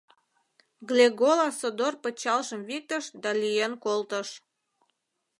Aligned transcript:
Глегола 0.89 1.47
содор 1.59 1.93
пычалжым 2.03 2.61
виктыш 2.69 3.05
да 3.21 3.29
лӱен 3.41 3.73
колтыш. 3.83 4.29